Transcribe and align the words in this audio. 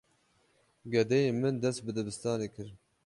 Gedeyên 0.93 1.35
min 1.41 1.55
dest 1.63 1.79
bi 1.85 1.91
dibistanê 1.97 2.47
kirin. 2.55 2.79